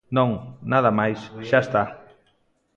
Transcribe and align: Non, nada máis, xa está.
Non, 0.17 0.29
nada 0.71 0.91
máis, 0.99 1.19
xa 1.49 1.59
está. 1.65 1.83